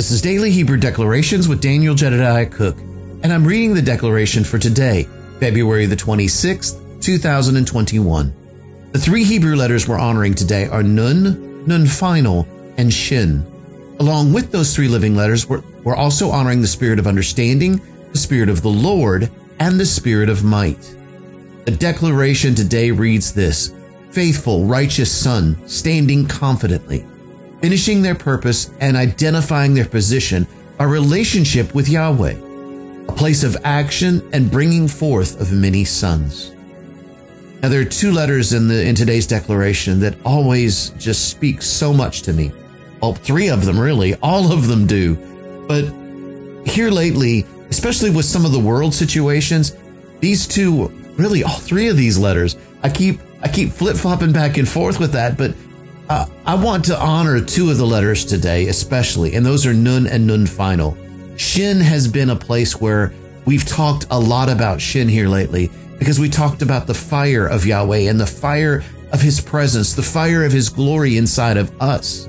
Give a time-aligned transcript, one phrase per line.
[0.00, 4.58] This is Daily Hebrew Declarations with Daniel Jedediah Cook, and I'm reading the declaration for
[4.58, 5.06] today,
[5.40, 8.88] February the 26th, 2021.
[8.92, 13.44] The three Hebrew letters we're honoring today are Nun, Nun Final, and Shin.
[13.98, 17.78] Along with those three living letters, we're, we're also honoring the spirit of understanding,
[18.12, 20.80] the spirit of the Lord, and the spirit of might.
[21.66, 23.74] The declaration today reads this
[24.12, 27.04] Faithful, righteous son, standing confidently,
[27.60, 30.46] finishing their purpose and identifying their position,
[30.78, 32.36] a relationship with Yahweh,
[33.08, 36.54] a place of action and bringing forth of many sons.
[37.62, 41.92] Now there are two letters in the in today's declaration that always just speak so
[41.92, 42.52] much to me.
[43.02, 45.16] Well, three of them really, all of them do.
[45.68, 45.84] But
[46.66, 49.76] here lately, especially with some of the world situations,
[50.20, 54.68] these two, really all three of these letters, I keep I keep flip-flopping back and
[54.68, 55.54] forth with that, but
[56.10, 60.08] uh, I want to honor two of the letters today, especially, and those are Nun
[60.08, 60.98] and Nun Final.
[61.36, 63.14] Shin has been a place where
[63.46, 67.64] we've talked a lot about Shin here lately because we talked about the fire of
[67.64, 72.26] Yahweh and the fire of his presence, the fire of his glory inside of us.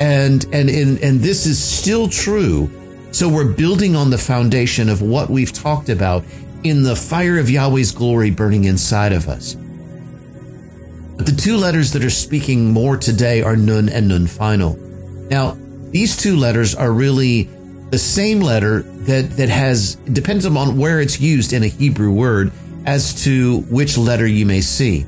[0.00, 2.68] And, and, and, and this is still true.
[3.12, 6.24] So we're building on the foundation of what we've talked about
[6.64, 9.56] in the fire of Yahweh's glory burning inside of us.
[11.18, 14.76] The two letters that are speaking more today are Nun and Nun Final.
[14.76, 15.58] Now,
[15.90, 17.50] these two letters are really
[17.90, 22.52] the same letter that, that has, depends upon where it's used in a Hebrew word
[22.86, 25.06] as to which letter you may see.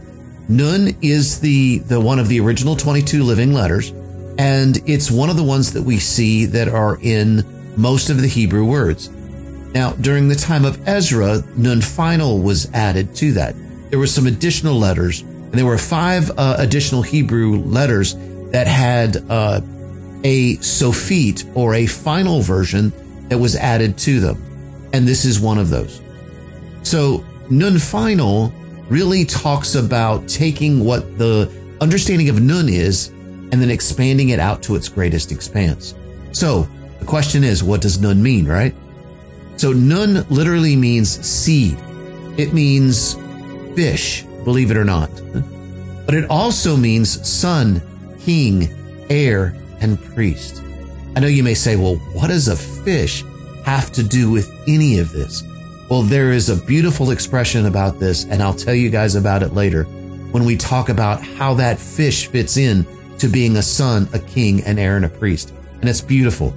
[0.49, 3.91] Nun is the, the one of the original 22 living letters,
[4.37, 7.45] and it's one of the ones that we see that are in
[7.77, 9.11] most of the Hebrew words.
[9.73, 13.55] Now, during the time of Ezra, Nun Final was added to that.
[13.91, 18.15] There were some additional letters and there were five uh, additional Hebrew letters
[18.53, 19.61] that had uh,
[20.23, 22.93] a sophit or a final version
[23.29, 24.43] that was added to them.
[24.93, 26.01] And this is one of those.
[26.83, 28.53] So Nun final
[28.89, 34.63] really talks about taking what the understanding of Nun is and then expanding it out
[34.65, 35.95] to its greatest expanse.
[36.33, 36.69] So
[37.01, 38.75] the question is, what does Nun mean, right?
[39.57, 41.77] So Nun literally means seed.
[42.37, 43.15] It means
[43.75, 45.11] fish believe it or not.
[46.07, 47.83] But it also means son,
[48.21, 48.69] king,
[49.09, 50.63] heir, and priest.
[51.17, 53.25] I know you may say, well, what does a fish
[53.65, 55.43] have to do with any of this?
[55.89, 59.55] Well, there is a beautiful expression about this, and I'll tell you guys about it
[59.55, 59.85] later
[60.31, 62.87] when we talk about how that fish fits in
[63.19, 65.53] to being a son, a king, an heir, and a priest.
[65.81, 66.55] And it's beautiful.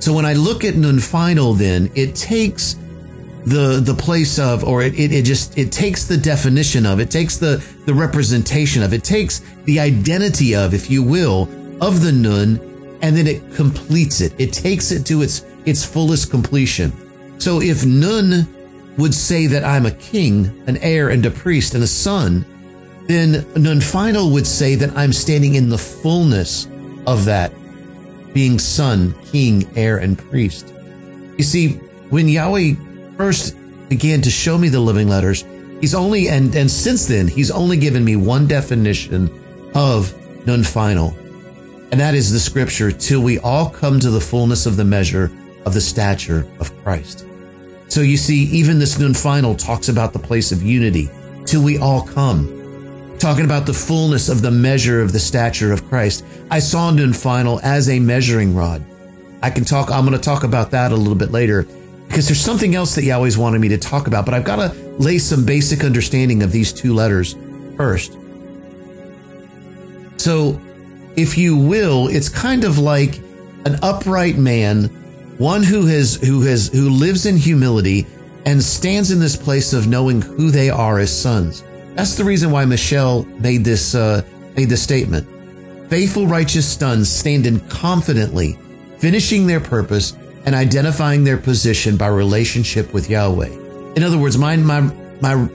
[0.00, 2.76] So when I look at Nun Final, then it takes
[3.46, 7.10] the the place of or it, it, it just it takes the definition of it
[7.10, 11.42] takes the the representation of it takes the identity of if you will
[11.80, 12.60] of the nun
[13.02, 14.32] and then it completes it.
[14.38, 16.92] It takes it to its its fullest completion.
[17.38, 18.52] So if nun
[18.96, 22.46] would say that i'm a king an heir and a priest and a son
[23.06, 26.66] then nun final would say that i'm standing in the fullness
[27.06, 27.52] of that
[28.32, 30.72] being son king heir and priest.
[31.38, 31.68] You see
[32.10, 32.74] when yahweh
[33.16, 33.56] first
[33.88, 35.44] began to show me the living letters,
[35.80, 39.30] he's only, and, and since then, he's only given me one definition
[39.74, 40.14] of
[40.46, 41.16] nun final.
[41.92, 45.30] And that is the scripture, till we all come to the fullness of the measure
[45.64, 47.26] of the stature of Christ.
[47.88, 51.08] So you see, even this nun final talks about the place of unity,
[51.44, 52.52] till we all come.
[53.18, 56.24] Talking about the fullness of the measure of the stature of Christ.
[56.50, 58.84] I saw nun final as a measuring rod.
[59.42, 61.66] I can talk, I'm going to talk about that a little bit later
[62.08, 64.74] because there's something else that Yahweh's wanted me to talk about, but I've got to
[64.98, 67.36] lay some basic understanding of these two letters
[67.76, 68.16] first.
[70.16, 70.60] So,
[71.16, 73.18] if you will, it's kind of like
[73.64, 74.84] an upright man,
[75.38, 78.06] one who has who has who lives in humility
[78.44, 81.64] and stands in this place of knowing who they are as sons.
[81.94, 84.22] That's the reason why Michelle made this uh,
[84.56, 85.28] made this statement.
[85.90, 88.58] Faithful, righteous sons stand in confidently,
[88.98, 90.12] finishing their purpose
[90.46, 93.50] and identifying their position by relationship with Yahweh.
[93.96, 94.80] In other words, my, my,
[95.20, 95.48] my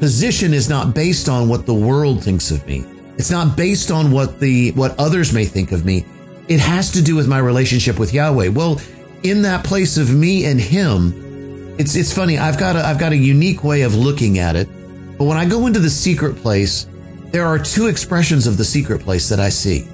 [0.00, 2.84] position is not based on what the world thinks of me.
[3.16, 6.04] It's not based on what the, what others may think of me.
[6.48, 8.48] It has to do with my relationship with Yahweh.
[8.48, 8.80] Well,
[9.22, 12.36] in that place of me and him, it's, it's funny.
[12.36, 14.68] I've got a, I've got a unique way of looking at it.
[15.18, 16.86] But when I go into the secret place,
[17.30, 19.88] there are two expressions of the secret place that I see.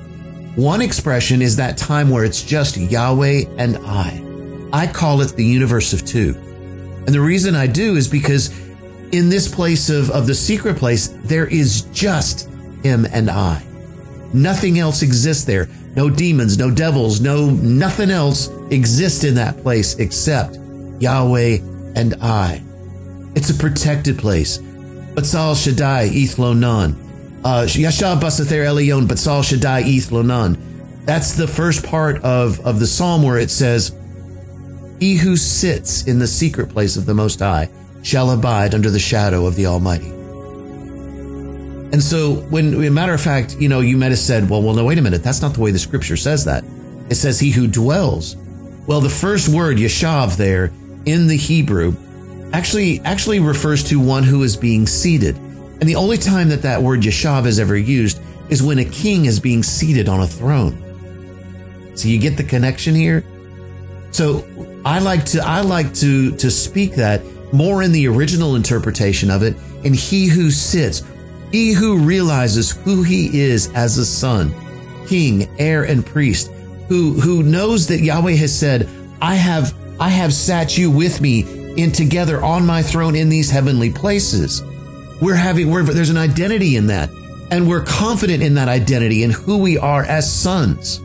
[0.56, 4.22] One expression is that time where it's just Yahweh and I.
[4.72, 6.34] I call it the universe of two.
[7.06, 8.56] And the reason I do is because
[9.12, 12.50] in this place of, of the secret place, there is just
[12.82, 13.64] him and I.
[14.34, 15.69] Nothing else exists there.
[15.94, 20.58] no demons, no devils, no nothing else exists in that place except
[21.00, 21.58] Yahweh
[21.94, 22.62] and I.
[23.34, 24.58] It's a protected place.
[25.14, 26.93] But Batsal Shaddai, Eth Lonan.
[26.93, 27.11] Uh,
[27.44, 30.56] Uh, Yashav Basather Elion, Batsal Shaddai, Eth Lonan.
[31.04, 33.96] That's the first part of, of the psalm where it says,
[35.00, 37.68] He who sits in the secret place of the Most High
[38.02, 40.10] shall abide under the shadow of the Almighty.
[41.92, 44.74] And so, when, a matter of fact, you know, you might have said, well, well,
[44.74, 45.22] no, wait a minute.
[45.22, 46.64] That's not the way the scripture says that.
[47.10, 48.36] It says, he who dwells.
[48.86, 50.72] Well, the first word, yeshav, there
[51.04, 51.94] in the Hebrew
[52.52, 55.36] actually, actually refers to one who is being seated.
[55.82, 59.25] And the only time that that word yeshav is ever used is when a king
[59.25, 60.79] is being seated on a throne.
[61.96, 63.25] So you get the connection here?
[64.12, 64.46] So
[64.84, 67.20] I like to, I like to, to speak that
[67.52, 69.56] more in the original interpretation of it.
[69.84, 71.02] And he who sits,
[71.50, 74.55] he who realizes who he is as a son,
[75.08, 76.52] king, heir, and priest,
[76.87, 78.88] who, who knows that Yahweh has said,
[79.20, 83.50] I have, I have sat you with me in together on my throne in these
[83.50, 84.62] heavenly places.
[85.22, 87.08] We're having, we're, there's an identity in that.
[87.48, 91.00] And we're confident in that identity and who we are as sons.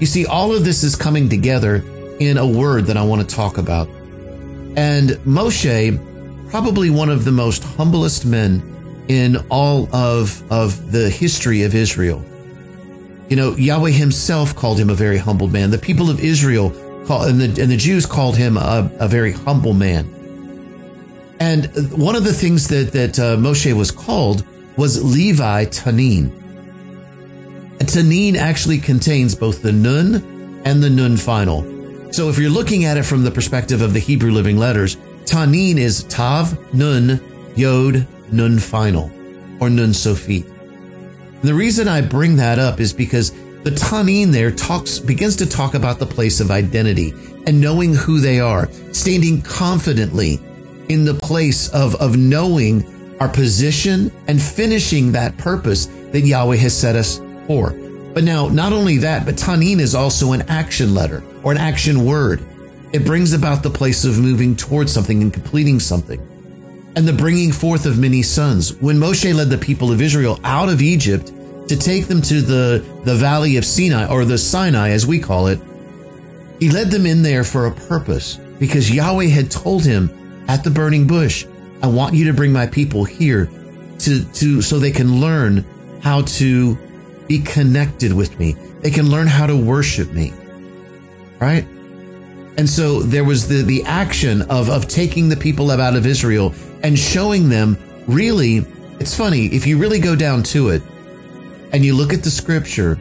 [0.00, 1.84] You see, all of this is coming together
[2.18, 3.86] in a word that I want to talk about.
[4.76, 11.62] And Moshe, probably one of the most humblest men in all of, of the history
[11.62, 12.24] of Israel.
[13.28, 15.70] You know, Yahweh himself called him a very humble man.
[15.70, 16.70] The people of Israel
[17.06, 20.12] call, and the, and the Jews called him a, a very humble man.
[21.42, 24.46] And one of the things that, that uh, Moshe was called
[24.76, 26.30] was Levi Tanin.
[27.78, 31.62] Tanin actually contains both the Nun and the Nun final.
[32.12, 34.94] So if you're looking at it from the perspective of the Hebrew living letters,
[35.24, 37.20] Tanin is Tav, Nun,
[37.56, 39.10] Yod, Nun final,
[39.58, 40.48] or Nun Sofit.
[41.42, 43.32] The reason I bring that up is because
[43.64, 47.12] the Tanin there talks, begins to talk about the place of identity
[47.48, 50.40] and knowing who they are, standing confidently
[50.88, 56.76] in the place of, of knowing our position and finishing that purpose that Yahweh has
[56.76, 57.70] set us for.
[58.14, 62.04] But now, not only that, but Tanin is also an action letter or an action
[62.04, 62.42] word.
[62.92, 66.20] It brings about the place of moving towards something and completing something.
[66.94, 68.74] And the bringing forth of many sons.
[68.74, 71.32] When Moshe led the people of Israel out of Egypt
[71.68, 75.46] to take them to the, the valley of Sinai, or the Sinai as we call
[75.46, 75.58] it,
[76.60, 80.10] he led them in there for a purpose because Yahweh had told him
[80.48, 81.46] at the burning bush,
[81.82, 83.50] I want you to bring my people here
[84.00, 85.64] to, to, so they can learn
[86.02, 86.76] how to
[87.26, 88.52] be connected with me.
[88.80, 90.32] They can learn how to worship me.
[91.38, 91.66] Right?
[92.56, 96.54] And so there was the, the action of, of taking the people out of Israel
[96.82, 98.58] and showing them really,
[99.00, 100.82] it's funny, if you really go down to it
[101.72, 102.96] and you look at the scripture,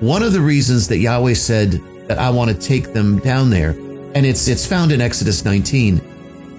[0.00, 3.70] one of the reasons that Yahweh said that I want to take them down there,
[3.70, 6.00] and it's, it's found in Exodus 19,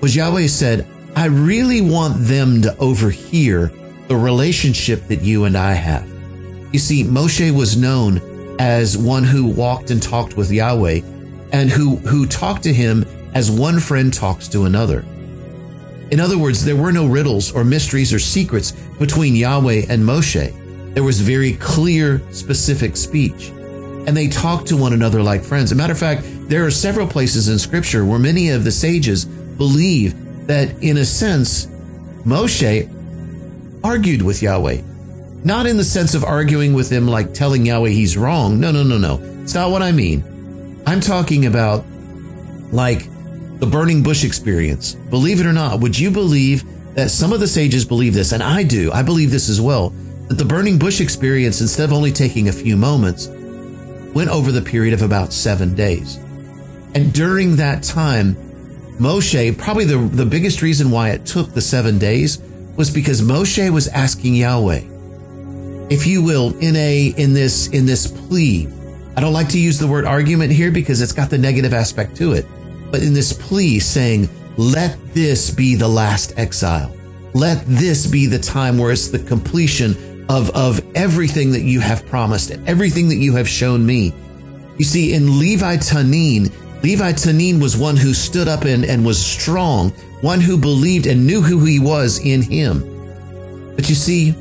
[0.02, 3.72] was Yahweh said, I really want them to overhear
[4.08, 6.08] the relationship that you and I have.
[6.72, 8.22] You see, Moshe was known
[8.60, 11.02] as one who walked and talked with Yahweh
[11.52, 13.04] and who, who talked to him
[13.34, 15.06] as one friend talks to another.
[16.12, 20.54] In other words, there were no riddles or mysteries or secrets between Yahweh and Moshe.
[20.94, 23.50] There was very clear, specific speech.
[24.08, 25.66] And they talked to one another like friends.
[25.66, 28.72] As a matter of fact, there are several places in scripture where many of the
[28.72, 29.25] sages
[29.58, 31.66] believe that in a sense,
[32.26, 32.94] Moshe
[33.84, 34.82] argued with Yahweh.
[35.44, 38.60] Not in the sense of arguing with him like telling Yahweh he's wrong.
[38.60, 39.20] No, no, no, no.
[39.44, 40.82] It's not what I mean.
[40.86, 41.86] I'm talking about
[42.72, 43.08] like
[43.60, 44.94] the burning bush experience.
[44.94, 46.64] Believe it or not, would you believe
[46.96, 48.32] that some of the sages believe this?
[48.32, 48.92] And I do.
[48.92, 49.90] I believe this as well.
[50.28, 53.28] That the burning bush experience, instead of only taking a few moments,
[54.14, 56.18] went over the period of about seven days.
[56.96, 58.36] And during that time,
[59.00, 62.39] Moshe, probably the, the biggest reason why it took the seven days
[62.75, 64.82] was because Moshe was asking Yahweh,
[65.89, 68.68] if you will, in a in this in this plea.
[69.16, 72.16] I don't like to use the word argument here because it's got the negative aspect
[72.18, 72.46] to it.
[72.92, 76.96] But in this plea saying, let this be the last exile.
[77.34, 82.06] Let this be the time where it's the completion of, of everything that you have
[82.08, 84.13] promised and everything that you have shown me.
[84.77, 86.51] You see, in Levi Tanin,
[86.88, 89.89] Levi Tanin was one who stood up and, and was strong,
[90.22, 92.79] one who believed and knew who he was in him.
[93.75, 94.34] But you see,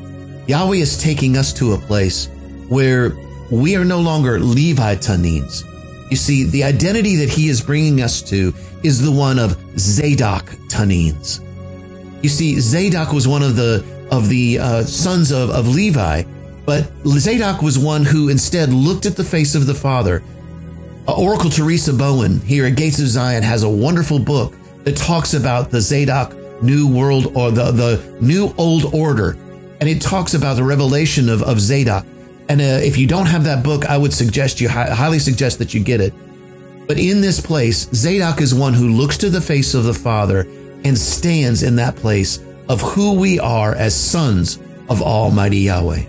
[0.46, 2.28] Yahweh is taking us to a place
[2.68, 3.16] where
[3.50, 5.64] we are no longer Levi Tanins.
[6.08, 10.44] You see, the identity that he is bringing us to is the one of Zadok
[10.68, 11.42] Tanins.
[12.22, 16.22] You see, Zadok was one of the of the uh, sons of, of Levi,
[16.64, 20.22] But Zadok was one who instead looked at the face of the Father.
[21.12, 25.70] Oracle Teresa Bowen here at Gates of Zion has a wonderful book that talks about
[25.70, 29.36] the Zadok New World or the, the New Old Order.
[29.80, 32.04] And it talks about the revelation of, of Zadok.
[32.48, 35.74] And uh, if you don't have that book, I would suggest you, highly suggest that
[35.74, 36.12] you get it.
[36.86, 40.40] But in this place, Zadok is one who looks to the face of the Father
[40.84, 44.58] and stands in that place of who we are as sons
[44.88, 46.04] of Almighty Yahweh.